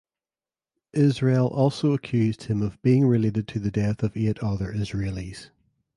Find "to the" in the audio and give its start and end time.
3.49-3.69